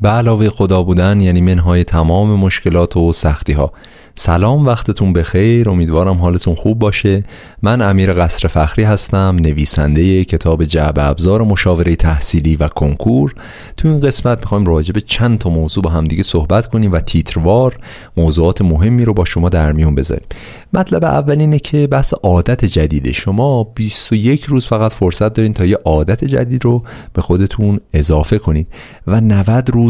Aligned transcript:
به 0.00 0.08
علاوه 0.08 0.48
خدا 0.48 0.82
بودن 0.82 1.20
یعنی 1.20 1.40
منهای 1.40 1.84
تمام 1.84 2.30
مشکلات 2.30 2.96
و 2.96 3.12
سختی 3.12 3.52
ها 3.52 3.72
سلام 4.18 4.66
وقتتون 4.66 5.12
بخیر. 5.12 5.70
امیدوارم 5.70 6.18
حالتون 6.18 6.54
خوب 6.54 6.78
باشه. 6.78 7.24
من 7.62 7.82
امیر 7.82 8.12
قصر 8.12 8.48
فخری 8.48 8.84
هستم 8.84 9.36
نویسنده 9.40 10.24
کتاب 10.24 10.64
جعب 10.64 10.94
ابزار 10.98 11.42
مشاوره 11.42 11.96
تحصیلی 11.96 12.56
و 12.56 12.68
کنکور. 12.68 13.34
تو 13.76 13.88
این 13.88 14.00
قسمت 14.00 14.38
می‌خوایم 14.38 14.66
راجع 14.66 14.92
به 14.92 15.00
چند 15.00 15.38
تا 15.38 15.50
موضوع 15.50 15.84
با 15.84 15.90
همدیگه 15.90 16.22
صحبت 16.22 16.66
کنیم 16.66 16.92
و 16.92 17.00
تیتروار 17.00 17.78
موضوعات 18.16 18.62
مهمی 18.62 19.04
رو 19.04 19.14
با 19.14 19.24
شما 19.24 19.48
در 19.48 19.72
میون 19.72 19.94
بذاریم. 19.94 20.26
مطلب 20.72 21.04
اول 21.04 21.40
اینه 21.40 21.58
که 21.58 21.86
بحث 21.86 22.14
عادت 22.14 22.64
جدیده 22.64 23.12
شما 23.12 23.64
21 23.64 24.44
روز 24.44 24.66
فقط 24.66 24.92
فرصت 24.92 25.34
دارین 25.34 25.52
تا 25.52 25.64
یه 25.64 25.78
عادت 25.84 26.24
جدید 26.24 26.64
رو 26.64 26.82
به 27.12 27.22
خودتون 27.22 27.80
اضافه 27.92 28.38
کنید 28.38 28.66
و 29.06 29.20
90 29.20 29.70
روز 29.70 29.87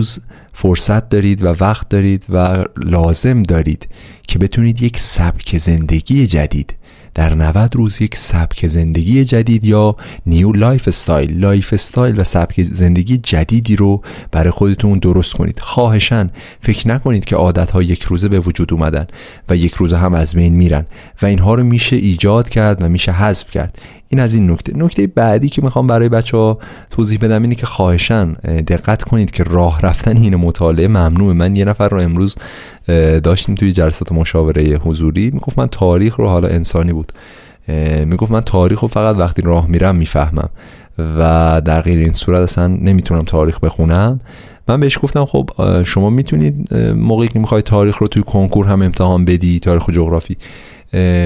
فرصت 0.53 1.09
دارید 1.09 1.43
و 1.43 1.47
وقت 1.61 1.89
دارید 1.89 2.27
و 2.29 2.65
لازم 2.77 3.43
دارید 3.43 3.89
که 4.29 4.39
بتونید 4.39 4.83
یک 4.83 4.99
سبک 4.99 5.59
زندگی 5.59 6.27
جدید 6.27 6.78
در 7.19 7.35
90 7.35 7.77
روز 7.77 8.03
یک 8.03 8.17
سبک 8.17 8.67
زندگی 8.67 9.25
جدید 9.25 9.65
یا 9.65 9.97
new 10.27 10.53
lifestyle 10.53 11.39
lifestyle 11.39 12.21
و 12.21 12.25
سبک 12.25 12.63
زندگی 12.63 13.19
جدیدی 13.19 13.77
رو 13.77 14.03
برای 14.33 14.51
خودتون 14.51 14.99
درست 14.99 15.33
کنید. 15.33 15.61
خواهشن 15.61 16.31
فکر 16.61 16.89
نکنید 16.89 17.25
که 17.25 17.37
عادت 17.37 17.71
ها 17.71 17.83
یک 17.83 18.03
روزه 18.03 18.29
به 18.29 18.41
وجود 18.41 18.73
اومدن 18.73 19.07
و 19.49 19.57
یک 19.57 19.75
روزه 19.75 19.97
هم 19.97 20.15
از 20.15 20.35
بین 20.35 20.55
میرن 20.55 20.87
و 21.23 21.27
اینها 21.27 21.55
رو 21.55 21.65
میشه 21.65 21.97
ایجاد 21.97 22.49
کرد 22.49 22.83
و 22.83 22.89
میشه 22.89 23.13
حذف 23.13 23.51
کرد. 23.51 23.79
این 24.11 24.21
از 24.21 24.35
این 24.35 24.51
نکته. 24.51 24.77
نکته 24.77 25.07
بعدی 25.07 25.49
که 25.49 25.63
می‌خوام 25.63 25.87
برای 25.87 26.09
بچه 26.09 26.37
ها 26.37 26.59
توضیح 26.91 27.19
بدم 27.19 27.43
اینه 27.43 27.55
که 27.55 27.67
خواهشن 27.67 28.33
دقت 28.43 29.03
کنید 29.03 29.31
که 29.31 29.43
راه 29.43 29.81
رفتن 29.83 30.17
این 30.17 30.37
مطالعه 30.37 30.89
ممنوعه. 30.89 31.35
من 31.35 31.57
یه 31.57 31.65
نفر 31.65 31.89
رو 31.89 32.01
امروز 32.01 32.37
داشتیم 33.23 33.55
توی 33.55 33.73
جلسات 33.73 34.13
مشاوره 34.13 34.63
حضوری. 34.63 35.31
می‌گفت 35.31 35.59
من 35.59 35.67
تاریخ 35.67 36.17
رو 36.17 36.29
حالا 36.29 36.49
انسانی 36.49 36.93
بود. 36.93 37.08
می‌گفت 38.05 38.33
من 38.33 38.41
تاریخ 38.41 38.81
رو 38.81 38.89
فقط 38.89 39.17
وقتی 39.17 39.43
راه 39.43 39.67
میرم 39.67 39.97
می‌فهمم. 39.97 40.49
و 40.99 41.63
در 41.65 41.81
غیر 41.81 41.99
این 41.99 42.13
صورت 42.13 42.41
اصلا 42.41 42.67
نمی‌تونم 42.67 43.23
تاریخ 43.23 43.61
بخونم. 43.61 44.21
من 44.69 44.81
بهش 44.81 44.99
گفتم 45.03 45.25
خب 45.25 45.51
شما 45.83 46.11
می‌تونید 46.11 46.75
موقعی 46.95 47.29
که 47.29 47.39
می‌خوای 47.39 47.63
تاریخ 47.63 47.97
رو 47.97 48.09
توی 48.09 48.23
کنکور 48.23 48.67
هم 48.67 48.83
امتحان 48.83 49.25
بدی 49.25 49.61
تاریخ 49.61 49.89
و 49.89 49.93
جغرافی 49.93 50.37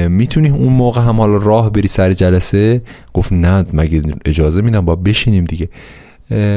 می‌تونی 0.08 0.48
اون 0.48 0.72
موقع 0.72 1.00
هم 1.00 1.20
حالا 1.20 1.36
راه 1.36 1.72
بری 1.72 1.88
سر 1.88 2.12
جلسه؟ 2.12 2.82
گفت 3.14 3.32
نه 3.32 3.64
مگه 3.72 4.02
اجازه 4.24 4.60
میدم 4.60 4.84
با 4.84 4.96
بشینیم 4.96 5.44
دیگه. 5.44 5.68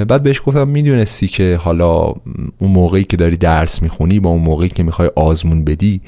بعد 0.08 0.24
بهش 0.24 0.42
گفتم 0.46 0.68
می‌دونستی 0.68 1.28
که 1.28 1.60
حالا 1.62 2.14
اون 2.60 2.72
موقعی 2.72 3.04
که 3.04 3.18
داری 3.18 3.38
درس 3.38 3.82
می‌خونی 3.82 4.20
با 4.20 4.30
اون 4.30 4.42
موقعی 4.42 4.70
که 4.70 4.84
می‌خوای 4.84 5.10
آزمون 5.16 5.66
بدی 5.66 6.02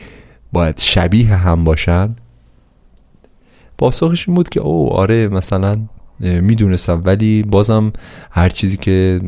باید 0.53 0.79
شبیه 0.79 1.35
هم 1.35 1.63
باشن؟ 1.63 2.15
پاسخش 3.77 4.27
این 4.27 4.35
بود 4.35 4.49
که 4.49 4.59
او 4.59 4.93
آره 4.93 5.27
مثلا 5.27 5.77
می‌دونستم. 6.19 7.01
ولی 7.05 7.43
بازم 7.43 7.93
هر 8.31 8.49
چیزی 8.49 8.77
که 8.77 9.19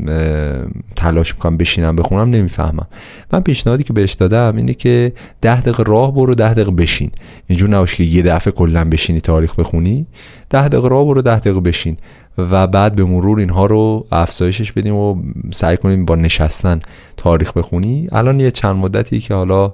تلاش 0.95 1.33
می‌کنم 1.33 1.58
بشینم 1.58 1.95
بخونم 1.95 2.30
نمی‌فهمم. 2.30 2.88
من 3.33 3.39
پیشنهادی 3.39 3.83
که 3.83 3.94
بهش 3.94 4.14
دادم 4.14 4.58
اینه 4.58 4.73
که 4.73 5.14
ده 5.42 5.61
دقیقه 5.61 5.83
راه 5.83 6.14
برو 6.14 6.36
ده 6.36 6.53
دقیقه 6.53 6.72
بشین. 6.72 7.11
اینجور 7.47 7.70
نباشه 7.70 7.95
که 7.95 8.03
یه 8.03 8.22
دفعه 8.22 8.52
کلا 8.52 8.89
بشینی 8.89 9.20
تاریخ 9.20 9.59
بخونی. 9.59 10.05
ده 10.50 10.67
دقیقه 10.67 10.88
راه 10.88 11.05
برو 11.05 11.22
ده 11.22 11.39
دقیقه 11.39 11.59
بشین. 11.59 11.97
و 12.38 12.67
بعد 12.67 12.95
به 12.95 13.05
مرور 13.05 13.39
اینها 13.39 13.66
رو 13.66 14.05
افزایشش 14.11 14.72
بدیم 14.72 14.95
و 14.95 15.16
سعی 15.52 15.77
کنیم 15.77 16.05
با 16.05 16.16
نشستن 16.16 16.80
تاریخ 17.17 17.58
بخونی. 17.58 18.08
الان 18.11 18.39
یه 18.39 18.52
چند 18.52 18.75
مدتی 18.75 19.20
که 19.20 19.33
حالا 19.33 19.73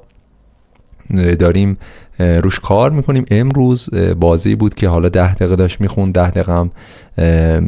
داریم 1.39 1.77
روش 2.19 2.59
کار 2.59 2.91
می‌کنیم. 2.91 3.25
امروز 3.31 3.89
بازی 4.19 4.55
بود 4.55 4.73
که 4.73 4.87
حالا 4.87 5.09
ده 5.09 5.35
دقیقه 5.35 5.55
داشت 5.55 5.81
میخون 5.81 6.11
ده 6.11 6.29
دقیقه 6.29 6.53
هم 6.53 6.71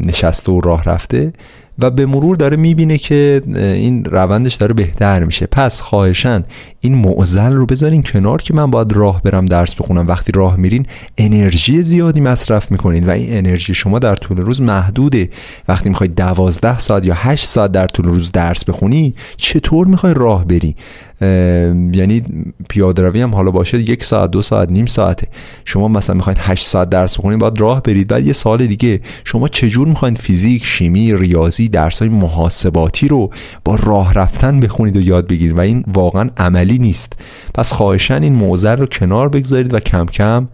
نشسته 0.06 0.52
و 0.52 0.62
راه 0.62 0.84
رفته 0.84 1.34
و 1.80 1.90
به 1.90 2.06
مرور 2.06 2.36
داره 2.36 2.58
می‌بینه 2.58 2.98
که 2.98 3.42
این 3.56 4.06
روندش 4.06 4.56
داره 4.56 4.74
بهتر 4.74 5.24
میشه. 5.24 5.46
پس 5.46 5.82
خواهشن 5.82 6.44
این 6.82 6.96
معزل 6.96 7.54
رو 7.54 7.66
بذارین 7.66 8.04
کنار 8.04 8.42
که 8.42 8.54
من 8.54 8.72
باید 8.72 8.94
راه 8.94 9.22
برم 9.22 9.46
درس 9.46 9.76
بخونم. 9.76 10.08
وقتی 10.08 10.32
راه 10.32 10.56
میرین 10.56 10.86
انرژی 11.18 11.84
زیادی 11.84 12.22
مصرف 12.22 12.72
می‌کنید 12.72 13.08
و 13.08 13.12
این 13.12 13.38
انرژی 13.38 13.74
شما 13.74 14.00
در 14.00 14.16
طول 14.16 14.38
روز 14.38 14.62
محدوده. 14.62 15.30
وقتی 15.68 15.90
می‌خوای 15.90 16.10
دوازده 16.10 16.78
ساعت 16.78 17.06
یا 17.06 17.14
هشت 17.18 17.48
ساعت 17.48 17.72
در 17.72 17.88
طول 17.88 18.06
روز 18.06 18.32
درس 18.32 18.66
بخونی 18.66 19.14
چطور 19.38 19.88
می‌خوای 19.88 20.14
راه 20.14 20.46
بری؟ 20.46 20.76
یعنی 21.22 22.24
پیاده 22.70 23.02
روی 23.02 23.22
هم 23.22 23.36
حالا 23.36 23.52
باشه 23.52 23.80
یک 23.80 24.04
ساعت 24.04 24.32
دو 24.32 24.42
ساعت 24.42 24.72
نیم 24.72 24.86
ساعته. 24.86 25.28
شما 25.66 25.88
مثلا 25.88 26.16
می‌خواید 26.16 26.38
8 26.42 26.68
ساعت 26.68 26.90
درس 26.90 27.18
بخونید 27.18 27.40
باید 27.40 27.60
راه 27.60 27.82
برید. 27.82 28.08
بعد 28.08 28.28
یه 28.28 28.34
سال 28.34 28.68
دیگه 28.68 29.02
شما 29.24 29.48
چجور 29.48 29.88
می‌خواید 29.88 30.18
فیزیک 30.18 30.66
شیمی 30.66 31.16
ریاضی 31.16 31.70
درس 31.70 32.00
های 32.00 32.10
محاسباتی 32.10 33.08
رو 33.08 33.32
با 33.66 33.76
راه 33.76 34.14
رفتن 34.14 34.60
بخونید 34.60 34.98
و 34.98 35.02
یاد 35.02 35.28
بگیرید؟ 35.28 35.58
و 35.58 35.60
این 35.60 35.84
واقعا 35.94 36.30
عملی 36.38 36.78
نیست. 36.78 37.14
پس 37.54 37.72
خواهشن 37.72 38.24
این 38.24 38.36
موزر 38.36 38.76
رو 38.76 38.86
کنار 38.86 39.30
بگذارید 39.30 39.74
و 39.74 39.80
کم 39.80 40.06
کم 40.06 40.48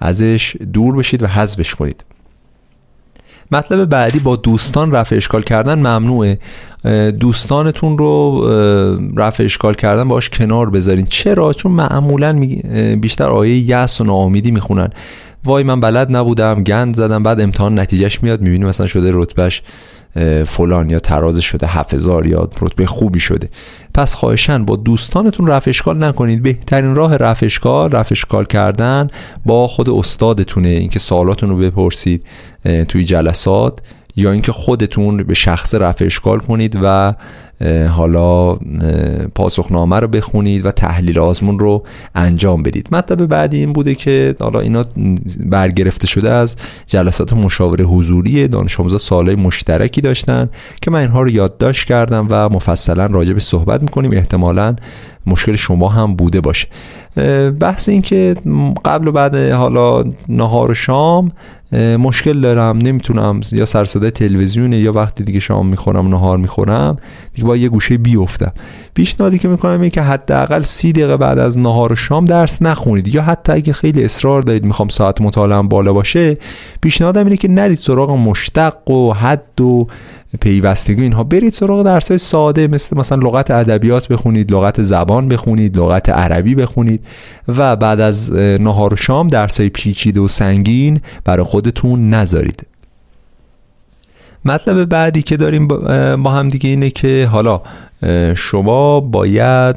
ازش 0.00 0.56
دور 0.72 0.96
بشید 0.96 1.22
و 1.22 1.26
حذفش 1.26 1.74
کنید. 1.74 2.04
مطلب 3.52 3.84
بعدی 3.84 4.18
با 4.18 4.36
دوستان 4.36 4.92
رفع 4.92 5.16
اشکال 5.16 5.42
کردن 5.42 5.78
ممنوعه. 5.78 6.38
دوستانتون 7.20 7.98
رو 7.98 8.44
رفع 9.16 9.44
اشکال 9.44 9.74
کردن 9.74 10.08
باش 10.08 10.28
کنار 10.28 10.70
بذارین. 10.70 11.06
چرا؟ 11.06 11.52
چون 11.52 11.72
معمولا 11.72 12.40
بیشتر 13.00 13.28
آیه 13.28 13.58
یأس 13.58 14.00
و 14.00 14.04
ناامیدی 14.04 14.50
می‌خونن. 14.50 14.90
وای 15.44 15.62
من 15.62 15.80
بلد 15.80 16.16
نبودم 16.16 16.64
گند 16.64 16.96
زدم 16.96 17.22
بعد 17.22 17.40
امتحان 17.40 17.78
نتیجهش 17.78 18.22
میاد 18.22 18.40
می‌بینی 18.40 18.64
مثلا 18.64 18.86
شده 18.86 19.10
رتبهش 19.14 19.62
فلان 20.46 20.90
یا 20.90 20.98
تراز 20.98 21.38
شده 21.38 21.66
7000 21.66 22.26
یا 22.26 22.48
رتبه 22.60 22.86
خوبی 22.86 23.20
شده. 23.20 23.48
پس 23.94 24.14
خواهشن 24.14 24.64
با 24.64 24.76
دوستانتون 24.76 25.46
رفع 25.46 25.70
اشکال 25.70 26.04
نکنید. 26.04 26.42
بهترین 26.42 26.94
راه 26.94 27.16
رفع 27.16 27.46
اشکال 28.10 28.44
کردن 28.44 29.06
با 29.46 29.68
خود 29.68 29.90
استادتونه. 29.90 30.68
اینکه 30.68 30.98
سوالاتون 30.98 31.48
رو 31.48 31.56
بپرسید 31.56 32.24
توی 32.88 33.04
جلسات 33.04 33.78
یا 34.16 34.32
اینکه 34.32 34.52
خودتون 34.52 35.22
به 35.22 35.34
شخص 35.34 35.74
رفع 35.74 36.04
اشکال 36.04 36.38
کنید 36.38 36.78
و 36.82 37.14
حالا 37.90 38.54
پاسخنامه 39.34 40.00
رو 40.00 40.08
بخونید 40.08 40.66
و 40.66 40.70
تحلیل 40.70 41.18
آزمون 41.18 41.58
رو 41.58 41.84
انجام 42.14 42.62
بدید. 42.62 42.88
مطلب 42.92 43.26
بعدی 43.26 43.58
این 43.58 43.72
بوده 43.72 43.94
که 43.94 44.34
حالا 44.40 44.60
اینا 44.60 44.84
برگرفته 45.46 46.06
شده 46.06 46.30
از 46.30 46.56
جلسات 46.86 47.32
مشاوره 47.32 47.84
حضوری 47.84 48.48
دانش 48.48 48.80
آموزا 48.80 48.98
سالهای 48.98 49.36
مشترکی 49.36 50.00
داشتن 50.00 50.48
که 50.82 50.90
من 50.90 51.00
اینها 51.00 51.22
رو 51.22 51.30
یادداشت 51.30 51.88
کردم 51.88 52.26
و 52.30 52.48
مفصلا 52.48 53.06
راجع 53.06 53.32
به 53.32 53.40
صحبت 53.40 53.82
می‌کنیم. 53.82 54.12
احتمالا 54.12 54.76
مشکل 55.26 55.56
شما 55.56 55.88
هم 55.88 56.14
بوده 56.14 56.40
باشه. 56.40 56.68
بحث 57.60 57.88
این 57.88 58.02
که 58.02 58.36
قبل 58.84 59.08
و 59.08 59.12
بعد 59.12 59.36
حالا 59.36 60.04
نهار 60.28 60.70
و 60.70 60.74
شام 60.74 61.32
مشکل 61.98 62.40
دارم 62.40 62.78
نمی‌تونم 62.78 63.40
یا 63.52 63.66
سرصدای 63.66 64.10
تلویزیونه 64.10 64.78
یا 64.78 64.92
وقتی 64.92 65.24
دیگه 65.24 65.40
شام 65.40 65.66
می‌خورم 65.66 66.08
نهار 66.08 66.38
می‌خورم 66.38 66.98
دیگه 67.34 67.48
با 67.50 67.56
یه 67.56 67.68
گوشه 67.68 67.98
بیفتم. 67.98 68.52
پیشنهادی 68.94 69.38
که 69.38 69.48
می‌کنم 69.48 69.72
اینه 69.72 69.90
که 69.90 70.02
حداقل 70.02 70.62
سی 70.62 70.92
دقیقه 70.92 71.16
بعد 71.16 71.38
از 71.38 71.58
نهار 71.58 71.92
و 71.92 71.96
شام 71.96 72.24
درس 72.24 72.62
نخونید. 72.62 73.14
یا 73.14 73.22
حتی 73.22 73.52
اگه 73.52 73.72
خیلی 73.72 74.04
اصرار 74.04 74.42
دارید 74.42 74.64
می‌خوام 74.64 74.88
ساعت 74.88 75.20
مطالعه 75.20 75.62
بالا 75.62 75.92
باشه 75.92 76.38
پیشنهادم 76.82 77.24
اینه 77.24 77.36
که 77.36 77.48
نرید 77.48 77.78
سراغ 77.78 78.10
مشتق 78.10 78.90
و 78.90 79.12
حد 79.12 79.60
و 79.60 79.86
پیوستگی 80.40 81.02
اینها. 81.02 81.24
برید 81.24 81.52
سراغ 81.52 81.82
درس 81.84 82.08
های 82.08 82.18
ساده 82.18 82.68
مثل 82.68 82.98
مثلا 82.98 83.28
لغت 83.28 83.50
ادبیات 83.50 84.08
بخونید 84.08 84.52
لغت 84.52 84.82
زبان 84.82 85.28
بخونید 85.28 85.76
لغت 85.76 86.08
عربی 86.08 86.54
بخونید 86.54 87.00
و 87.48 87.76
بعد 87.76 88.00
از 88.00 88.32
نهار 88.32 88.94
و 88.94 88.96
شام 88.96 89.28
درس 89.28 89.60
های 89.60 89.68
پیچیده 89.68 90.20
و 90.20 90.28
سنگین 90.28 91.00
برای 91.24 91.44
خودتون 91.44 92.10
نذارید. 92.14 92.66
مطلب 94.44 94.84
بعدی 94.84 95.22
که 95.22 95.36
داریم 95.36 95.68
با 96.22 96.30
هم 96.30 96.48
دیگه 96.48 96.70
اینه 96.70 96.90
که 96.90 97.28
حالا 97.32 97.60
شما 98.36 99.00
باید 99.00 99.76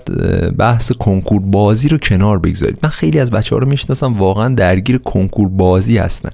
بحث 0.58 0.92
کنکور 0.92 1.42
بازی 1.42 1.90
رو 1.90 1.98
کنار 1.98 2.40
بگذارید. 2.40 2.80
من 2.84 2.90
خیلی 2.90 3.20
از 3.20 3.32
بچه 3.32 3.56
ها 3.56 3.60
رو 3.60 3.68
می‌شناسم 3.68 4.20
واقعا 4.20 4.56
درگیر 4.56 4.98
کنکور 4.98 5.50
بازی 5.50 5.98
هستن. 5.98 6.30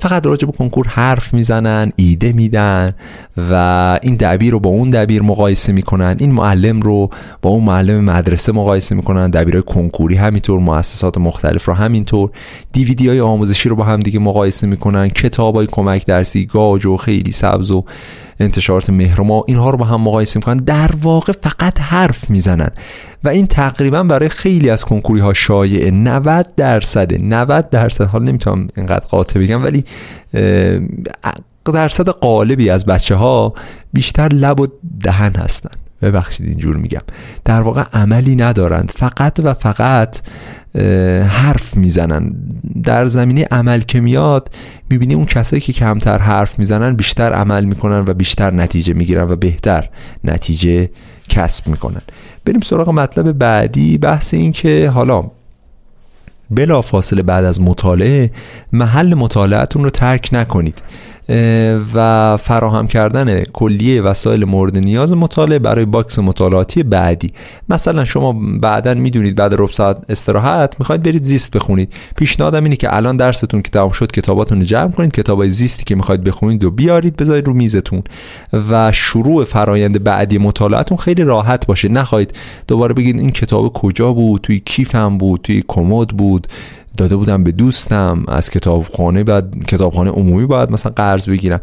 فقط 0.00 0.26
راجع 0.26 0.46
به 0.46 0.52
کنکور 0.52 0.86
حرف 0.88 1.34
می‌زنن 1.34 1.92
ایده 1.96 2.32
میدن 2.32 2.94
و 3.50 3.98
این 4.02 4.16
دبیر 4.16 4.52
رو 4.52 4.60
با 4.60 4.70
اون 4.70 4.90
دبیر 4.90 5.22
مقایسه 5.22 5.72
می‌کنن. 5.72 6.16
این 6.18 6.32
معلم 6.32 6.80
رو 6.80 7.10
با 7.42 7.50
اون 7.50 7.64
معلم 7.64 8.04
مدرسه 8.04 8.52
مقایسه 8.52 8.94
می‌کنن. 8.94 9.30
دبیرهای 9.30 9.62
کنکوری 9.62 10.16
همینطور 10.16 10.60
مؤسسات 10.60 11.18
مختلف 11.18 11.64
رو 11.64 11.74
همینطور. 11.74 12.30
دیویدی 12.72 13.08
های 13.08 13.20
آموزشی 13.20 13.68
رو 13.68 13.76
با 13.76 13.84
هم 13.84 14.00
دیگه 14.00 14.18
مقایسه 14.18 14.66
می‌کنن. 14.66 15.08
کتاب 15.08 15.54
های 15.54 15.66
کمک 15.66 16.06
درسی 16.06 16.46
گاج 16.46 16.86
و 16.86 16.96
خیلی 16.96 17.32
سبز 17.32 17.70
و 17.70 17.84
انتشارات 18.42 18.90
مهرما 18.90 19.44
اینها 19.48 19.70
رو 19.70 19.78
با 19.78 19.84
هم 19.84 20.00
مقایسه 20.00 20.38
می‌کنن. 20.38 20.56
در 20.56 20.90
واقع 21.02 21.32
فقط 21.32 21.80
حرف 21.80 22.30
می‌زنن. 22.30 22.70
و 23.24 23.28
این 23.28 23.46
تقریبا 23.46 24.02
برای 24.02 24.28
خیلی 24.28 24.70
از 24.70 24.84
کنکوری 24.84 25.20
ها 25.20 25.32
شایعه 25.32 25.90
90 25.90 26.46
درصد 26.56 27.22
90 27.22 27.70
درصد. 27.70 28.04
حالا 28.04 28.24
نمی‌تونم 28.24 28.68
اینقدر 28.76 29.06
قاطع 29.06 29.40
بگم 29.40 29.64
ولی 29.64 29.84
درصد 31.64 32.08
قالبی 32.08 32.70
از 32.70 32.86
بچه 32.86 33.14
ها 33.14 33.54
بیشتر 33.92 34.28
لب 34.28 34.60
و 34.60 34.66
دهن 35.00 35.34
هستن. 35.34 35.70
ببخشید 36.02 36.48
اینجور 36.48 36.76
میگم. 36.76 37.00
در 37.44 37.60
واقع 37.60 37.82
عملی 37.92 38.36
ندارند. 38.36 38.92
فقط 38.96 39.40
و 39.44 39.54
فقط 39.54 40.20
حرف 41.28 41.76
می‌زنن 41.76 42.32
در 42.84 43.06
زمینه 43.06 43.44
عمل 43.50 43.80
که 43.80 44.00
میاد 44.00 44.50
می‌بینی 44.90 45.14
اون 45.14 45.26
کسایی 45.26 45.60
که 45.60 45.72
کمتر 45.72 46.18
حرف 46.18 46.58
می‌زنن 46.58 46.96
بیشتر 46.96 47.32
عمل 47.32 47.64
می‌کنن 47.64 48.04
و 48.06 48.14
بیشتر 48.14 48.50
نتیجه 48.50 48.94
می‌گیرن 48.94 49.30
و 49.30 49.36
بهتر 49.36 49.88
نتیجه 50.24 50.90
کسب 51.28 51.68
می‌کنن. 51.68 52.02
بریم 52.44 52.60
سراغ 52.60 52.90
مطلب 52.90 53.32
بعدی. 53.32 53.98
بحث 53.98 54.34
این 54.34 54.52
که 54.52 54.90
حالا 54.94 55.24
بلا 56.50 56.82
فاصله 56.82 57.22
بعد 57.22 57.44
از 57.44 57.60
مطالعه 57.60 58.30
محل 58.72 59.14
مطالعتون 59.14 59.84
رو 59.84 59.90
ترک 59.90 60.28
نکنید. 60.32 60.78
و 61.94 62.36
فراهم 62.36 62.86
کردن 62.86 63.42
کلیه 63.42 64.02
وسایل 64.02 64.44
مورد 64.44 64.78
نیاز 64.78 65.12
مطالعه 65.12 65.58
برای 65.58 65.84
box 65.84 66.18
مطالعاتی 66.18 66.82
بعدی. 66.82 67.32
مثلا 67.68 68.04
شما 68.04 68.32
بعدا 68.60 68.94
می‌دونید 68.94 69.34
بعد 69.34 69.54
ربع 69.54 69.72
ساعت 69.72 69.96
استراحت 70.08 70.74
می‌خواید 70.78 71.02
برید 71.02 71.22
زیست 71.22 71.56
بخونید. 71.56 71.92
پیشنهادم 72.16 72.64
اینه 72.64 72.76
که 72.76 72.96
الان 72.96 73.16
درستون 73.16 73.62
که 73.62 73.70
تمام 73.70 73.90
شد 73.90 74.12
کتاباتون 74.12 74.58
رو 74.58 74.64
جمع 74.64 74.90
کنید. 74.90 75.12
کتابای 75.12 75.50
زیستی 75.50 75.84
که 75.84 75.94
می‌خواید 75.94 76.24
بخونید 76.24 76.64
و 76.64 76.70
بیارید 76.70 77.16
بذارید 77.16 77.46
رو 77.46 77.54
میزتون. 77.54 78.02
و 78.70 78.92
شروع 78.92 79.44
فرایند 79.44 80.04
بعدی 80.04 80.38
مطالعاتون 80.38 80.98
خیلی 80.98 81.22
راحت 81.22 81.66
باشه. 81.66 81.88
نخواهید 81.88 82.34
دوباره 82.68 82.94
بگید 82.94 83.18
این 83.18 83.30
کتاب 83.30 83.72
کجا 83.72 84.12
بود 84.12 84.40
توی 84.40 84.62
کیفم 84.64 85.18
بود 85.18 85.40
توی 85.42 85.64
کمد 85.68 86.08
بود. 86.08 86.46
داده 86.96 87.16
بودم 87.16 87.44
به 87.44 87.52
دوستم 87.52 88.24
از 88.28 88.50
کتابخانه 88.50 89.24
بعد 89.24 89.54
کتابخانه 89.68 90.10
عمومی 90.10 90.46
باید 90.46 90.70
مثلا 90.70 90.92
قرض 90.96 91.28
بگیرم. 91.28 91.60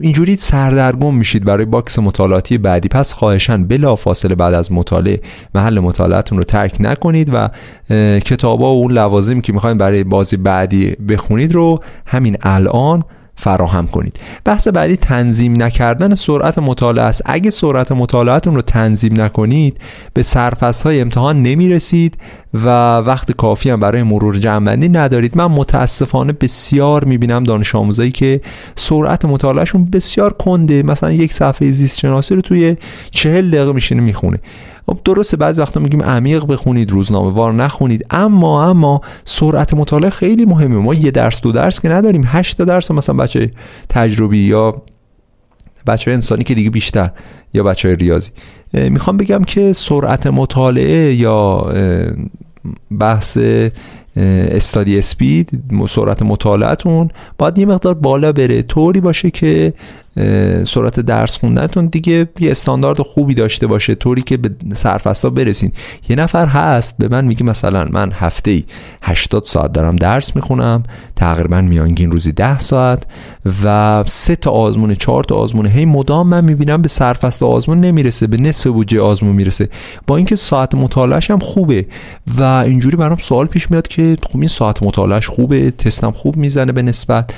اینجوری 0.00 0.36
سردرگم 0.36 1.14
میشید 1.14 1.44
برای 1.44 1.64
box 1.64 1.98
مطالعاتی 1.98 2.58
بعدی. 2.58 2.88
پس 2.88 3.12
خواهشاً 3.12 3.66
بلافاصله 3.66 4.34
بعد 4.34 4.54
از 4.54 4.72
مطالعه 4.72 5.20
محل 5.54 5.78
مطالعتون 5.78 6.38
رو 6.38 6.44
ترک 6.44 6.76
نکنید 6.80 7.30
و 7.34 7.48
کتابا 8.20 8.74
و 8.74 8.78
اون 8.78 8.92
لوازمی 8.92 9.40
که 9.40 9.52
می‌خواین 9.52 9.78
برای 9.78 10.04
بازه 10.04 10.36
بعدی 10.36 10.90
بخونید 11.08 11.54
رو 11.54 11.82
همین 12.06 12.36
الان 12.42 13.02
فراهم 13.36 13.86
کنید. 13.86 14.20
بحث 14.44 14.68
بعدی 14.68 14.96
تنظیم 14.96 15.62
نکردن 15.62 16.14
سرعت 16.14 16.58
مطالعه 16.58 17.04
است. 17.04 17.22
اگه 17.24 17.50
سرعت 17.50 17.92
مطالعهتون 17.92 18.54
رو 18.54 18.62
تنظیم 18.62 19.20
نکنید 19.20 19.80
به 20.14 20.22
سرفصل 20.22 20.84
های 20.84 21.00
امتحان 21.00 21.42
نمی‌رسید. 21.42 22.16
و 22.54 22.98
وقت 22.98 23.32
کافی 23.32 23.70
هم 23.70 23.80
برای 23.80 24.02
مرور 24.02 24.34
جمعبندی 24.38 24.88
ندارید. 24.88 25.36
من 25.36 25.46
متاسفانه 25.46 26.32
بسیار 26.32 27.04
می‌بینم 27.04 27.44
دانش 27.44 27.74
آموزایی 27.74 28.10
که 28.10 28.40
سرعت 28.76 29.24
مطالعهشون 29.24 29.84
بسیار 29.84 30.32
کنده. 30.32 30.82
مثلا 30.82 31.12
یک 31.12 31.32
صفحه 31.32 31.70
زیست 31.70 31.98
شناسی 31.98 32.34
رو 32.34 32.40
توی 32.40 32.76
چهل 33.10 33.50
دقیقه 33.50 33.72
میشینه 33.72 34.00
می‌خونه. 34.00 34.38
خب 34.86 34.98
درسته 35.04 35.36
بعضی 35.36 35.60
وقتا 35.60 35.80
میگیم 35.80 36.02
عمیق 36.02 36.46
بخونید 36.46 36.90
روزنامه 36.90 37.32
وار 37.32 37.52
نخونید. 37.52 38.06
اما 38.10 38.70
اما 38.70 39.00
سرعت 39.24 39.74
مطالعه 39.74 40.10
خیلی 40.10 40.44
مهمه. 40.44 40.76
ما 40.76 40.94
یه 40.94 41.10
درس 41.10 41.40
دو 41.40 41.52
درس 41.52 41.80
که 41.80 41.88
نداریم 41.88 42.22
هشت 42.26 42.58
تا 42.58 42.64
درس 42.64 42.90
مثلا 42.90 43.16
بچه 43.16 43.50
تجربی 43.88 44.38
یا 44.38 44.82
بچه 45.86 46.10
انسانی 46.10 46.44
که 46.44 46.54
دیگه 46.54 46.70
بیشتر 46.70 47.10
یا 47.54 47.62
بچه 47.62 47.88
های 47.88 47.96
ریاضی 47.96 48.30
می‌خوام 48.72 49.16
بگم 49.16 49.44
که 49.44 49.72
سرعت 49.72 50.26
مطالعه 50.26 51.14
یا 51.14 51.72
بحث 53.00 53.38
استادی 54.16 54.98
اسپید 54.98 55.50
سرعت 55.88 56.22
مطالعتون 56.22 57.10
باید 57.38 57.58
یه 57.58 57.66
مقدار 57.66 57.94
بالا 57.94 58.32
بره. 58.32 58.62
طوری 58.62 59.00
باشه 59.00 59.30
که 59.30 59.72
سرعت 60.64 61.00
درس 61.00 61.36
خوندنتون 61.36 61.86
دیگه 61.86 62.28
یه 62.40 62.50
استاندارد 62.50 63.00
خوبی 63.00 63.34
داشته 63.34 63.66
باشه 63.66 63.94
طوری 63.94 64.22
که 64.22 64.36
به 64.36 64.50
سرفستا 64.74 65.30
برسین. 65.30 65.72
یه 66.08 66.16
نفر 66.16 66.46
هست 66.46 66.94
به 66.98 67.08
من 67.08 67.24
میگه 67.24 67.44
مثلا 67.44 67.84
من 67.90 68.12
هفته 68.12 68.50
ای 68.50 68.64
80 69.02 69.44
ساعت 69.44 69.72
دارم 69.72 69.96
درس 69.96 70.36
می‌خونم 70.36 70.82
تقریبا 71.16 71.60
میانگین 71.60 72.10
روزی 72.10 72.32
10 72.32 72.58
ساعت 72.58 73.02
و 73.64 74.04
سه 74.06 74.36
تا 74.36 74.50
آزمون 74.50 74.94
چهار 74.94 75.24
تا 75.24 75.34
آزمون. 75.34 75.66
هی 75.66 75.84
مدام 75.84 76.28
من 76.28 76.44
می‌بینم 76.44 76.82
به 76.82 76.88
سرفست 76.88 77.42
آزمون 77.42 77.80
نمی‌رسه 77.80 78.26
به 78.26 78.36
نصف 78.36 78.66
بودجه 78.66 79.00
آزمون 79.00 79.36
می‌رسه. 79.36 79.68
با 80.06 80.16
اینکه 80.16 80.36
ساعت 80.36 80.74
مطالعهش 80.74 81.30
هم 81.30 81.38
خوبه 81.38 81.86
و 82.38 82.42
اینجوری 82.42 82.96
برام 82.96 83.18
سوال 83.18 83.46
پیش 83.46 83.70
میاد 83.70 83.88
که 83.88 84.16
خب 84.22 84.38
این 84.38 84.48
ساعت 84.48 84.82
مطالعهش 84.82 85.28
خوبه 85.28 85.70
تستم 85.70 86.10
خوب 86.10 86.36
می‌زنه 86.36 86.72
به 86.72 86.82
نسبت. 86.82 87.34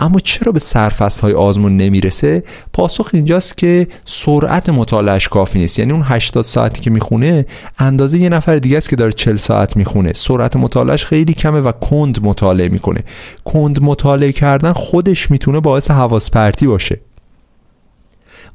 اما 0.00 0.18
چرا 0.24 0.52
به 0.52 0.58
سرفست 0.58 1.20
های 1.20 1.32
آزمون 1.32 1.76
نمی‌رسه؟ 1.76 2.42
پاسخ 2.72 3.10
اینجاست 3.12 3.58
که 3.58 3.86
سرعت 4.04 4.68
مطالعهش 4.68 5.28
کافی 5.28 5.58
نیست. 5.58 5.78
یعنی 5.78 5.92
اون 5.92 6.02
80 6.04 6.44
ساعتی 6.44 6.80
که 6.80 6.90
می‌خونه 6.90 7.46
اندازه 7.78 8.18
یه 8.18 8.28
نفر 8.28 8.56
دیگه 8.56 8.76
است 8.76 8.88
که 8.88 8.96
داره 8.96 9.12
40 9.12 9.36
ساعت 9.36 9.76
می‌خونه. 9.76 10.12
سرعت 10.12 10.56
مطالعهش 10.56 11.04
خیلی 11.04 11.34
کمه 11.34 11.60
و 11.60 11.72
کند 11.72 12.22
مطالعه 12.22 12.68
می‌کنه. 12.68 13.00
کند 13.44 13.82
مطالعه 13.82 14.32
کردن 14.32 14.72
خودش 14.72 15.30
می‌تونه 15.30 15.60
باعث 15.60 15.90
حواس 15.90 16.30
پرتی 16.30 16.66
باشه. 16.66 17.00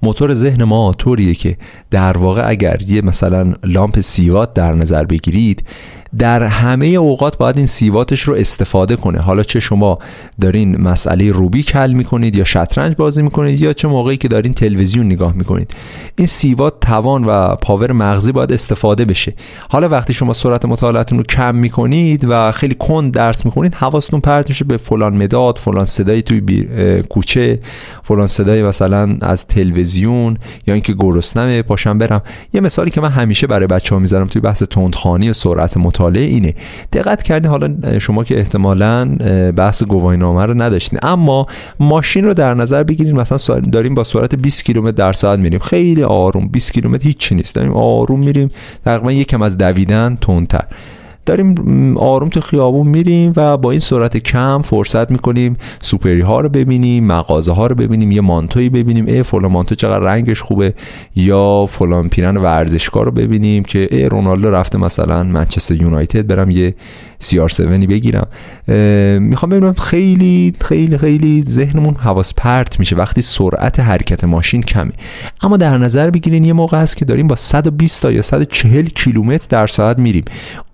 موتور 0.02 0.34
ذهن 0.34 0.64
ما 0.64 0.94
طوریه 0.94 1.36
که 1.36 1.58
در 1.92 2.18
واقع 2.18 2.50
اگر 2.50 2.82
یه 2.82 3.02
مثلا 3.02 3.54
لامپ 3.64 4.02
سی 4.02 4.28
وات 4.28 4.54
در 4.54 4.74
نظر 4.74 5.06
بگیرید 5.06 5.64
در 6.18 6.44
همه 6.44 6.88
اوقات 6.88 7.38
باید 7.38 7.58
این 7.58 7.66
سی 7.66 7.85
واتش 7.85 8.22
رو 8.22 8.36
استفاده 8.36 8.96
کنه. 8.96 9.20
حالا 9.20 9.44
چه 9.44 9.60
شما 9.60 10.00
دارین 10.42 10.82
مسئله 10.82 11.32
روبیک 11.32 11.76
حل 11.76 11.94
می‌کنید 11.94 12.36
یا 12.36 12.44
شطرنج 12.44 12.96
بازی 12.96 13.22
می‌کنید 13.22 13.62
یا 13.62 13.74
چه 13.74 13.88
موقعی 13.88 14.18
که 14.18 14.28
دارین 14.28 14.54
تلویزیون 14.54 15.06
نگاه 15.06 15.34
می‌کنید. 15.34 15.74
این 16.16 16.28
سی 16.28 16.54
وات 16.54 16.80
توان 16.80 17.24
و 17.24 17.56
power 17.56 17.92
مغزی 17.92 18.32
باید 18.32 18.54
استفاده 18.54 19.06
بشه. 19.06 19.34
حالا 19.70 19.88
وقتی 19.88 20.14
شما 20.14 20.34
سرعت 20.34 20.66
مطالعتون 20.66 21.18
رو 21.18 21.24
کم 21.24 21.56
می‌کنید 21.56 22.26
و 22.30 22.52
خیلی 22.52 22.76
کند 22.76 23.14
درس 23.14 23.46
می‌کنید 23.46 23.76
حواستون 23.76 24.20
پرت 24.20 24.50
میشه 24.50 24.66
به 24.66 24.78
فلان 24.78 25.24
مداد 25.24 25.58
فلان 25.58 25.86
صدایی 25.86 26.22
توی 26.22 26.68
کوچه 27.10 27.60
فلان 28.04 28.28
صدای 28.28 28.64
مثلا 28.64 29.18
از 29.22 29.48
تلویزیون 29.48 30.38
یا 30.68 30.74
اینکه 30.74 30.94
گرسنمه 30.94 31.62
پاشم 31.62 31.98
برم. 31.98 32.22
یه 32.54 32.62
مثالی 32.62 32.92
که 32.92 33.02
من 33.02 33.10
همیشه 33.10 33.48
برای 33.48 33.68
بچه 33.68 33.96
ها 33.96 34.00
می‌ذارم 34.00 34.28
توی 34.28 34.42
بحث 34.42 34.64
تندخانی 34.64 35.30
و 35.30 35.34
سرعت 35.34 35.78
اینه. 36.06 36.54
دقت 36.94 37.24
کردین 37.24 37.52
حالا 37.52 38.00
شما 38.00 38.24
که 38.24 38.38
احتمالا 38.38 39.06
بحث 39.56 39.84
گواهینامه 39.84 40.46
رو 40.46 40.62
نداشتین. 40.62 41.00
اما 41.02 41.48
ماشین 41.80 42.26
رو 42.26 42.34
در 42.34 42.54
نظر 42.54 42.84
بگیرید 42.84 43.16
مثلا 43.16 43.60
داریم 43.60 43.96
با 43.96 44.04
سرعت 44.04 44.36
20 44.36 44.66
کیلومتر 44.66 44.92
در 44.98 45.14
ساعت 45.14 45.40
میریم. 45.40 45.60
خیلی 45.60 46.04
آروم 46.04 46.48
20 46.48 46.74
کیلومتر 46.74 47.04
هیچی 47.04 47.36
نیست. 47.36 47.56
داریم 47.56 47.72
آروم 47.72 48.20
میریم 48.20 48.52
تقریبا 48.86 49.12
یکم 49.12 49.42
از 49.42 49.58
دویدن 49.58 50.18
تندتر. 50.22 50.64
داریم 51.26 51.98
آروم 51.98 52.30
تو 52.30 52.42
خیابون 52.42 52.88
میریم 52.88 53.34
و 53.36 53.58
با 53.58 53.72
این 53.72 53.80
سرعت 53.80 54.18
کم 54.18 54.62
فرصت 54.62 55.12
می‌کنیم 55.12 55.58
سوپری 55.82 56.22
ها 56.22 56.42
رو 56.42 56.50
ببینیم 56.50 57.04
مغازه 57.04 57.52
ها 57.52 57.68
رو 57.68 57.76
ببینیم 57.76 58.12
یه 58.12 58.22
مانتوی 58.22 58.70
ببینیم 58.70 59.06
ای 59.06 59.24
فلان 59.24 59.52
مانتو 59.52 59.76
چقدر 59.76 60.00
رنگش 60.00 60.42
خوبه 60.42 60.74
یا 61.16 61.66
فلان 61.70 62.10
پیرن 62.10 62.38
ورزشکار 62.38 63.06
رو 63.06 63.12
ببینیم 63.12 63.64
که 63.64 63.88
ای 63.92 64.06
رونالدو 64.06 64.52
رفته 64.52 64.78
مثلا 64.78 65.24
منچستر 65.24 65.76
یونایتد 65.76 66.28
برم 66.28 66.52
یه 66.52 66.76
سی 67.20 67.40
آر 67.40 67.50
7 67.50 67.62
بگیرم. 67.62 68.28
می‌خوام 69.20 69.50
ببینم 69.50 69.74
خیلی 69.74 70.54
خیلی 70.62 70.98
خیلی 70.98 71.44
ذهنمون 71.48 71.96
حواس 71.96 72.34
پرت 72.34 72.80
میشه. 72.80 72.96
وقتی 72.96 73.22
سرعت 73.22 73.80
حرکت 73.80 74.24
ماشین 74.24 74.64
کمه. 74.64 74.92
اما 75.42 75.58
در 75.58 75.78
نظر 75.78 76.10
بگیرین 76.10 76.44
یه 76.44 76.54
موقع 76.54 76.82
هست 76.82 76.98
که 76.98 77.06
داریم 77.06 77.28
با 77.28 77.36
120 77.36 78.02
تا 78.02 78.12
یا 78.12 78.22
140 78.22 78.86
کیلومتر 78.86 79.48
در 79.50 79.68
ساعت 79.68 80.00
میریم. 80.00 80.26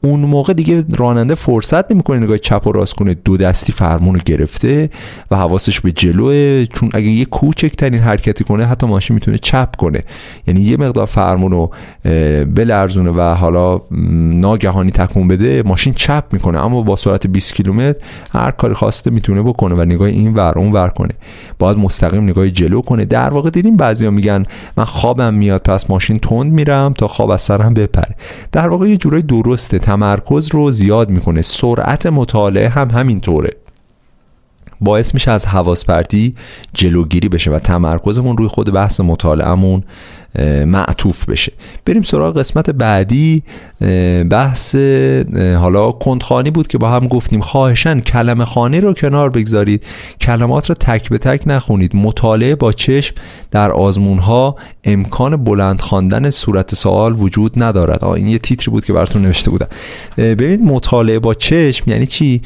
اون 0.02 0.20
موقع 0.20 0.54
دیگه 0.54 0.84
راننده 0.90 1.36
فرصت 1.36 1.92
نمی‌کنه 1.92 2.20
نگاه 2.20 2.38
چپ 2.38 2.68
و 2.68 2.72
راست 2.72 2.94
کنه. 2.94 3.14
دو 3.14 3.38
دستی 3.38 3.74
فرمون 3.74 4.16
رو 4.16 4.22
گرفته 4.26 4.90
و 5.32 5.36
حواسش 5.36 5.80
به 5.80 5.92
جلوه. 5.92 6.66
چون 6.66 6.90
اگه 6.94 7.08
یه 7.08 7.26
کوچکترین 7.26 8.00
حرکتی 8.02 8.44
کنه 8.44 8.66
حتی 8.66 8.88
ماشین 8.88 9.14
می‌تونه 9.14 9.38
چپ 9.38 9.76
کنه. 9.76 10.04
یعنی 10.48 10.62
یه 10.62 10.78
مقدار 10.78 11.06
فرمون 11.06 11.52
رو 11.52 11.72
بلرزونه 12.46 13.10
و 13.10 13.22
حالا 13.22 13.82
ناگهانی 14.42 14.92
تکون 14.92 15.28
بده 15.28 15.64
ماشین 15.66 15.94
چپ 15.94 16.24
می‌کنه. 16.36 16.66
اما 16.66 16.82
با 16.82 16.96
سرعت 16.96 17.28
20 17.28 17.54
کیلومتر 17.54 18.00
هر 18.32 18.52
کاری 18.52 18.74
خواسته 18.74 19.10
می‌تونه 19.10 19.42
بکنه 19.42 19.76
و 19.76 19.86
نگاه 19.86 20.08
این 20.08 20.34
ور 20.34 20.54
اون 20.56 20.72
ور 20.72 20.90
کنه. 20.90 21.14
باید 21.60 21.78
مستقیم 21.78 22.24
نگاه 22.24 22.50
جلو 22.50 22.82
کنه. 22.82 23.06
در 23.06 23.30
واقع 23.30 23.50
دیدیم 23.50 23.78
بعضیا 23.78 24.12
میگن 24.12 24.44
من 24.78 24.86
خوابم 24.86 25.34
میاد 25.34 25.62
پس 25.62 25.90
ماشین 25.90 26.20
تند 26.20 26.54
میرم 26.54 26.94
تا 26.94 27.08
خواب 27.08 27.30
از 27.30 27.42
سرم 27.42 27.74
بپره. 27.74 28.16
در 28.52 28.68
واقع 28.68 28.90
یه 28.90 28.98
جورای 28.98 29.22
درسته. 29.22 29.80
تمرکز 29.80 30.48
رو 30.52 30.72
زیاد 30.72 31.10
می‌کنه. 31.10 31.42
سرعت 31.42 32.06
مطالعه 32.06 32.70
هم 32.70 32.90
همینطوره. 32.90 33.50
باعث 34.82 35.14
میشه 35.14 35.32
از 35.32 35.46
حواس 35.46 35.86
پرتی 35.86 36.36
جلوگیری 36.74 37.30
بشه 37.30 37.52
و 37.52 37.60
تمرکزمون 37.60 38.38
روی 38.38 38.48
خود 38.48 38.74
بحث 38.74 39.00
مطالعهمون 39.00 39.84
معطوف 40.66 41.30
بشه. 41.30 41.52
بریم 41.86 42.02
سراغ 42.02 42.40
قسمت 42.40 42.70
بعدی 42.70 43.44
بحث 44.30 44.76
حالا 45.36 45.92
کندخانی 45.92 46.52
بود 46.52 46.68
که 46.68 46.78
با 46.78 46.90
هم 46.90 47.08
گفتیم 47.08 47.42
خواهشن 47.42 48.00
کلمه 48.00 48.46
خانی 48.46 48.82
رو 48.82 48.94
کنار 48.94 49.30
بگذارید. 49.30 49.84
کلمات 50.22 50.70
رو 50.70 50.76
تک 50.76 51.10
به 51.10 51.18
تک 51.18 51.44
نخونید. 51.48 51.96
مطالعه 51.96 52.56
با 52.56 52.72
چشم 52.72 53.16
در 53.52 53.72
آزمون 53.72 54.18
ها 54.18 54.56
امکان 54.84 55.36
بلند 55.36 55.82
خواندن 55.82 56.30
صورت 56.30 56.76
سوال 56.76 57.14
وجود 57.14 57.64
ندارد. 57.64 58.04
آه 58.04 58.12
این 58.12 58.28
یه 58.28 58.38
تیتری 58.38 58.72
بود 58.72 58.86
که 58.86 58.94
براتون 58.94 59.22
نوشته 59.22 59.50
بودم. 59.50 59.68
ببینید 60.18 60.62
مطالعه 60.62 61.20
با 61.20 61.34
چشم 61.34 61.92
یعنی 61.92 62.06
چی؟ 62.06 62.42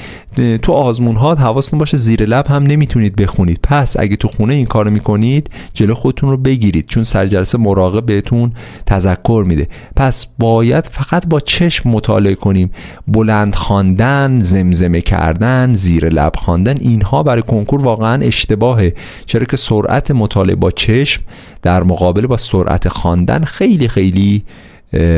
تو 0.61 0.71
آزمون 0.71 1.15
ها 1.15 1.35
حواستون 1.35 1.79
باشه 1.79 1.97
زیر 1.97 2.25
لب 2.25 2.47
هم 2.47 2.63
نمی‌تونید 2.63 3.15
بخونید. 3.15 3.59
پس 3.63 3.99
اگه 3.99 4.15
تو 4.15 4.27
خونه 4.27 4.53
این 4.53 4.65
کارو 4.65 4.91
می‌کنید 4.91 5.49
جلو 5.73 5.95
خودتون 5.95 6.29
رو 6.29 6.37
بگیرید. 6.37 6.85
چون 6.87 7.03
سر 7.03 7.27
جلسه 7.27 7.57
مراقب 7.79 8.05
بهتون 8.05 8.51
تذکر 8.85 9.43
میده. 9.47 9.67
پس 9.95 10.25
باید 10.39 10.85
فقط 10.85 11.27
با 11.27 11.39
چشم 11.39 11.89
مطالعه 11.89 12.35
کنیم. 12.35 12.71
بلند 13.07 13.55
خواندن 13.55 14.39
زمزمه 14.41 15.01
کردن 15.01 15.73
زیر 15.73 16.09
لب 16.09 16.35
خواندن 16.35 16.75
اینها 16.79 17.23
برای 17.23 17.41
کنکور 17.41 17.81
واقعا 17.81 18.23
اشتباهه. 18.23 18.93
چرا 19.25 19.45
که 19.45 19.57
سرعت 19.57 20.11
مطالعه 20.11 20.55
با 20.55 20.71
چشم 20.71 21.21
در 21.61 21.83
مقابل 21.83 22.27
با 22.27 22.37
سرعت 22.37 22.87
خواندن 22.87 23.43
خیلی 23.43 23.87
خیلی 23.87 24.43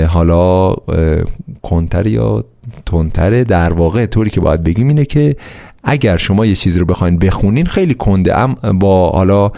حالا 0.07 0.75
کنتر 1.61 2.07
یا 2.07 2.43
تندتره. 2.85 3.43
در 3.43 3.73
واقع 3.73 4.05
طوری 4.05 4.29
که 4.29 4.41
باید 4.41 4.63
بگیم 4.63 4.87
اینه 4.87 5.05
که 5.05 5.35
اگر 5.83 6.17
شما 6.17 6.45
یه 6.45 6.55
چیزی 6.55 6.79
رو 6.79 6.85
بخواین 6.85 7.17
بخونین 7.17 7.65
خیلی 7.65 7.93
کنده. 7.93 8.37
ام 8.37 8.79
با 8.79 9.09
حالا 9.09 9.51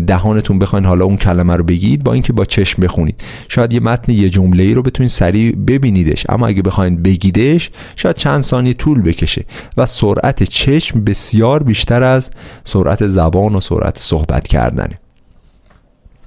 دهانتون 0.00 0.58
بخواین 0.58 0.84
حالا 0.84 1.04
اون 1.04 1.16
کلمه 1.16 1.56
رو 1.56 1.64
بگید 1.64 2.04
با 2.04 2.12
اینکه 2.12 2.32
با 2.32 2.44
چشم 2.44 2.82
بخونید. 2.82 3.20
شاید 3.48 3.72
یه 3.72 3.80
متن 3.80 4.12
یه 4.12 4.30
جمله 4.30 4.62
ای 4.62 4.74
رو 4.74 4.82
بتونید 4.82 5.10
سریع 5.10 5.56
ببینیدش. 5.56 6.26
اما 6.28 6.46
اگه 6.46 6.62
بخواین 6.62 7.02
بگیدش 7.02 7.70
شاید 7.96 8.16
چند 8.16 8.42
ثانیه 8.42 8.74
طول 8.74 9.02
بکشه. 9.02 9.44
و 9.76 9.86
سرعت 9.86 10.42
چشم 10.42 11.04
بسیار 11.04 11.62
بیشتر 11.62 12.02
از 12.02 12.30
سرعت 12.64 13.06
زبان 13.06 13.54
و 13.54 13.60
سرعت 13.60 13.98
صحبت 13.98 14.48
کردنه 14.48 14.98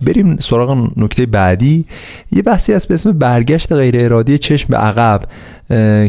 بریم 0.02 0.38
سراغ 0.38 0.88
نکته 0.98 1.26
بعدی. 1.26 1.86
یه 2.32 2.42
بحثی 2.42 2.74
هست 2.74 2.88
به 2.88 2.94
اسم 2.94 3.12
برگشت 3.12 3.74
غیر 3.74 4.00
ارادی 4.00 4.38
چشم 4.38 4.68
به 4.70 4.78
عقب. 4.78 5.22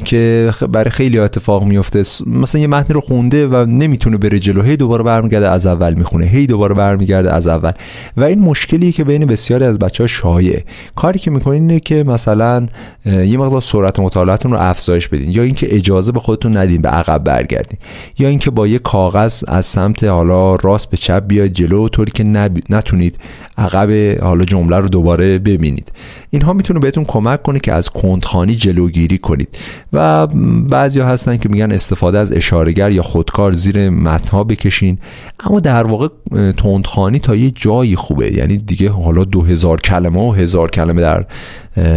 که 0.05 0.50
برای 0.69 0.91
خیلی 0.91 1.19
اتفاق 1.19 1.65
میفته 1.65 2.03
مثلا 2.27 2.61
یه 2.61 2.67
متنی 2.67 2.95
رو 2.95 3.00
خونده 3.00 3.47
و 3.47 3.67
نمی‌تونه 3.67 4.17
بره 4.17 4.38
جلو. 4.38 4.62
هی 4.62 4.77
دوباره 4.77 5.03
برمیگرده 5.03 5.49
از 5.49 5.67
اول 5.67 5.95
می‌خونه. 5.95 6.27
هی 6.27 6.47
دوباره 6.47 6.75
برمیگرده 6.75 7.33
از 7.33 7.47
اول. 7.47 7.73
و 8.17 8.25
این 8.25 8.38
مشکلی 8.38 8.93
که 8.93 9.05
بین 9.05 9.27
بسیاری 9.27 9.65
از 9.65 9.79
بچه 9.79 10.03
ها 10.03 10.07
شایع 10.07 10.62
کاری 10.97 11.19
که 11.19 11.31
می‌کنین 11.31 11.62
اینه 11.62 11.81
که 11.81 12.05
مثلا 12.07 12.67
یه 13.07 13.38
مقدار 13.38 13.61
سرعت 13.61 14.00
مطالعاتتون 14.00 14.53
رو 14.53 14.59
افزایش 14.61 15.09
بدین. 15.09 15.31
یا 15.31 15.43
اینکه 15.43 15.77
اجازه 15.77 16.12
به 16.12 16.21
خودتون 16.21 16.57
ندین 16.57 16.83
به 16.83 16.88
عقب 16.88 17.25
برگردین. 17.25 17.79
یا 18.19 18.29
اینکه 18.29 18.50
با 18.50 18.67
یه 18.67 18.79
کاغذ 18.79 19.45
از 19.49 19.67
سمت 19.67 20.05
حالا 20.05 20.55
راست 20.55 20.91
به 20.91 20.97
چپ 20.97 21.27
بیاید 21.27 21.53
جلو 21.53 21.88
طوری 21.88 22.11
که 22.11 22.25
نتونید 22.71 23.17
عقب 23.59 24.21
حالا 24.23 24.45
جمله 24.45 24.77
رو 24.77 24.88
دوباره 24.88 25.38
ببینید. 25.38 25.93
اینها 26.31 26.53
می‌تونه 26.53 26.81
بهتون 26.81 27.05
کمک 27.05 27.43
کنه 27.43 27.59
که 27.59 27.73
از 27.73 27.91
کندخانی 27.91 28.57
جلوگیری 28.57 29.19
کنید. 29.19 29.48
و 29.93 30.26
بعضی 30.69 31.00
هستن 31.00 31.37
که 31.37 31.49
میگن 31.49 31.73
استفاده 31.73 32.19
از 32.19 32.33
اشارهگر 32.33 32.90
یا 32.90 33.02
خودکار 33.02 33.52
زیر 33.52 33.90
متنها 33.90 34.45
بکشین. 34.45 34.99
اما 35.40 35.61
در 35.61 35.87
واقع 35.87 36.09
تندخانی 36.57 37.19
تا 37.19 37.37
یه 37.37 37.50
جایی 37.50 37.97
خوبه. 37.97 38.33
یعنی 38.33 38.57
دیگه 38.57 38.90
حالا 38.90 39.25
دو 39.25 39.43
هزار 39.43 39.81
کلمه 39.81 40.28
و 40.28 40.33
هزار 40.33 40.71
کلمه 40.71 41.02
در 41.02 41.25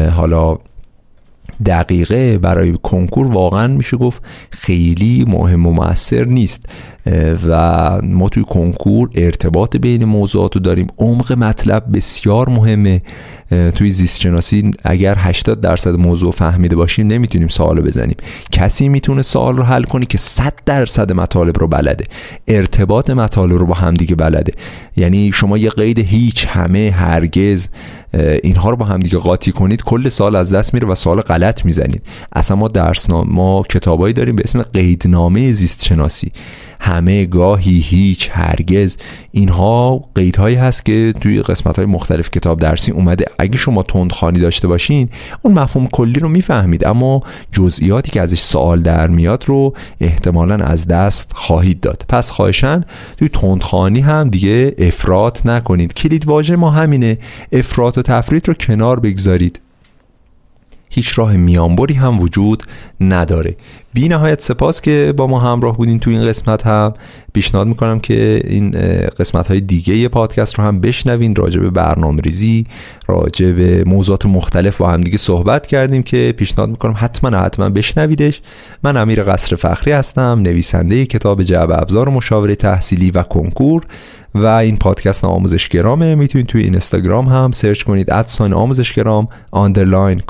حالا 0.10 0.58
دقیقه 1.65 2.38
برای 2.38 2.77
کنکور 2.84 3.27
واقعا 3.27 3.67
میشه 3.67 3.98
گفت 3.98 4.22
خیلی 4.51 5.25
مهم 5.27 5.67
و 5.67 5.72
موثر 5.72 6.25
نیست. 6.25 6.65
و 7.48 8.01
ما 8.03 8.29
توی 8.29 8.43
کنکور 8.43 9.10
ارتباط 9.15 9.77
بین 9.77 10.05
موضوعات 10.05 10.55
رو 10.55 10.62
داریم. 10.62 10.88
عمق 10.98 11.31
مطلب 11.31 11.84
بسیار 11.93 12.50
مهمه. 12.50 13.01
توی 13.75 13.91
زیست 13.91 14.22
شناسی 14.22 14.72
اگر 14.84 15.15
80 15.17 15.62
درصد 15.62 15.96
موضوع 15.96 16.31
فهمیده 16.31 16.75
باشیم 16.75 17.08
نمی‌تونیم 17.08 17.48
سوال 17.48 17.81
بزنیم. 17.81 18.17
کسی 18.51 18.89
می‌تونه 18.89 19.22
سوال 19.22 19.58
رو 19.58 19.63
حل 19.63 19.84
کنه 19.84 20.05
که 20.05 20.17
100 20.17 20.53
درصد 20.65 21.12
مطالب 21.12 21.60
رو 21.60 21.67
بلده. 21.67 22.05
ارتباط 22.48 23.10
مطالب 23.10 23.53
رو 23.53 23.65
با 23.65 23.74
همدیگه 23.74 24.15
بلده. 24.15 24.53
یعنی 24.98 25.31
شما 25.31 25.58
یه 25.58 25.70
قید 25.70 26.00
هیچ 26.00 26.48
همه 26.50 26.93
هرگز 26.98 27.67
اینها 28.43 28.70
رو 28.70 28.75
با 28.75 28.86
همدیگه 28.86 29.17
قاطی 29.17 29.51
کنید 29.51 29.84
کل 29.84 30.10
سال 30.10 30.36
از 30.36 30.53
دست 30.53 30.74
میره 30.74 30.88
و 30.88 30.96
سوال 30.96 31.22
غلط 31.22 31.65
می‌زنید. 31.65 32.01
اصلا 32.34 32.58
ما 32.58 32.67
درسنامه 32.67 33.34
ما 33.34 33.63
کتابایی 33.70 34.13
داریم 34.13 34.36
به 34.36 34.43
اسم 34.43 34.62
قیدنامه 34.62 35.51
زیست 35.51 35.86
شناسی 35.86 36.31
همه 36.83 37.25
گاهی 37.25 37.79
هیچ 37.79 38.29
هرگز. 38.33 38.97
اینها 39.31 40.03
قیدهایی 40.15 40.55
هست 40.55 40.85
که 40.85 41.13
توی 41.21 41.41
قسمت 41.41 41.75
های 41.75 41.85
مختلف 41.85 42.29
کتاب 42.29 42.59
درسی 42.59 42.91
اومده. 42.91 43.25
اگه 43.39 43.57
شما 43.57 43.83
تندخانی 43.83 44.39
داشته 44.39 44.67
باشین 44.67 45.09
اون 45.41 45.59
مفهوم 45.59 45.88
کلی 45.88 46.19
رو 46.19 46.29
می‌فهمید. 46.29 46.85
اما 46.85 47.23
جزئیاتی 47.51 48.11
که 48.11 48.21
ازش 48.21 48.39
سوال 48.39 48.81
در 48.81 49.07
میاد 49.07 49.43
رو 49.47 49.73
احتمالا 50.01 50.55
از 50.55 50.88
دست 50.88 51.31
خواهید 51.33 51.79
داد. 51.79 52.05
پس 52.09 52.31
خواهشن 52.31 52.83
توی 53.17 53.29
تندخانی 53.29 54.00
هم 54.00 54.29
دیگه 54.29 54.75
افراط 54.77 55.45
نکنید. 55.45 55.93
کلید 55.93 56.27
واژه 56.27 56.55
ما 56.55 56.71
همینه. 56.71 57.17
افراط 57.51 57.97
و 57.97 58.01
تفرید 58.01 58.47
رو 58.47 58.53
کنار 58.53 59.00
بگذارید. 59.00 59.59
هیچ 60.93 61.19
راه 61.19 61.38
میانبری 61.38 61.93
هم 61.93 62.19
وجود 62.19 62.63
نداره. 63.01 63.55
بی 63.93 64.07
نهایت 64.07 64.41
سپاس 64.41 64.81
که 64.81 65.13
با 65.17 65.27
ما 65.27 65.39
همراه 65.39 65.77
بودین 65.77 66.00
تو 66.00 66.10
این 66.10 66.27
قسمت 66.27 66.67
هم. 66.67 66.93
پیشنهاد 67.33 67.67
می‌کنم 67.67 68.00
که 68.00 68.41
این 68.48 68.71
قسمت 69.19 69.48
های 69.48 69.62
دیگه 69.62 70.07
پادکست 70.07 70.55
رو 70.55 70.63
هم 70.63 70.81
بشنوین. 70.81 71.36
راجع 71.36 71.60
به 71.60 71.69
برنامه 71.69 72.21
ریزی 72.21 72.65
راجع 73.07 73.51
به 73.51 73.83
موضوعات 73.88 74.25
مختلف 74.25 74.77
با 74.77 74.89
هم 74.89 75.01
دیگه 75.01 75.17
صحبت 75.17 75.67
کردیم 75.67 76.03
که 76.03 76.33
پیشنهاد 76.38 76.69
می‌کنم 76.69 76.95
حتما 76.98 77.38
حتما 77.38 77.69
بشنویدش. 77.69 78.41
من 78.83 78.98
امیر 78.98 79.24
قصر 79.24 79.55
فخری 79.55 79.91
هستم 79.91 80.39
نویسنده 80.43 81.05
کتاب 81.05 81.43
جعبه 81.43 81.72
ابزار 81.71 82.10
مشاوره 82.10 82.55
تحصیلی 82.55 83.12
و 83.12 83.24
کنکور 83.24 83.83
و 84.36 84.45
این 84.45 84.77
پادکست 84.77 85.25
آموزشگرامه. 85.25 86.15
می‌تونید 86.15 86.48
توی 86.48 86.63
اینستاگرام 86.63 87.25
هم 87.25 87.51
search 87.51 87.84
کنید 87.83 88.12
اتساین 88.12 88.53
آموزشگرام 88.53 89.27
underline 89.51 90.22